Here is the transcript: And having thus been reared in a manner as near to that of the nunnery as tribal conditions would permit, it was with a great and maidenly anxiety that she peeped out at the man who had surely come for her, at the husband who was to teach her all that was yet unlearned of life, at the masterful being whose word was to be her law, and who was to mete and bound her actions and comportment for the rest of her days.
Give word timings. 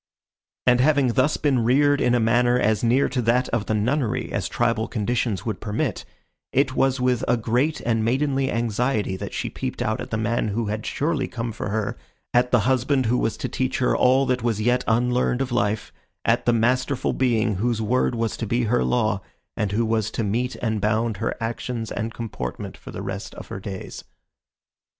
And 0.65 0.79
having 0.79 1.09
thus 1.09 1.37
been 1.37 1.63
reared 1.63 2.01
in 2.01 2.15
a 2.15 2.19
manner 2.19 2.57
as 2.57 2.83
near 2.83 3.07
to 3.09 3.21
that 3.21 3.47
of 3.49 3.67
the 3.67 3.75
nunnery 3.75 4.31
as 4.31 4.47
tribal 4.49 4.87
conditions 4.87 5.45
would 5.45 5.61
permit, 5.61 6.05
it 6.51 6.73
was 6.73 6.99
with 6.99 7.23
a 7.27 7.37
great 7.37 7.81
and 7.81 8.03
maidenly 8.03 8.51
anxiety 8.51 9.15
that 9.17 9.31
she 9.31 9.47
peeped 9.47 9.79
out 9.79 10.01
at 10.01 10.09
the 10.09 10.17
man 10.17 10.47
who 10.47 10.65
had 10.69 10.87
surely 10.87 11.27
come 11.27 11.51
for 11.51 11.69
her, 11.69 11.99
at 12.33 12.49
the 12.49 12.61
husband 12.61 13.05
who 13.05 13.17
was 13.19 13.37
to 13.37 13.47
teach 13.47 13.77
her 13.77 13.95
all 13.95 14.25
that 14.25 14.41
was 14.41 14.59
yet 14.59 14.83
unlearned 14.87 15.39
of 15.39 15.51
life, 15.51 15.93
at 16.25 16.47
the 16.47 16.51
masterful 16.53 17.13
being 17.13 17.57
whose 17.57 17.79
word 17.79 18.15
was 18.15 18.35
to 18.37 18.47
be 18.47 18.63
her 18.63 18.83
law, 18.83 19.21
and 19.55 19.71
who 19.71 19.85
was 19.85 20.09
to 20.09 20.23
mete 20.23 20.55
and 20.63 20.81
bound 20.81 21.17
her 21.17 21.37
actions 21.39 21.91
and 21.91 22.11
comportment 22.11 22.75
for 22.75 22.89
the 22.89 23.03
rest 23.03 23.35
of 23.35 23.49
her 23.49 23.59
days. 23.59 24.03